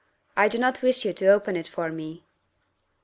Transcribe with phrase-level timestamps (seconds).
[0.35, 2.25] I do not wish you to open it for me."